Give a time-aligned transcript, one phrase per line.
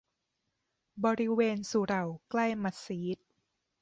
[1.05, 3.19] บริเวณสุเหร่าใกล้มัสยิด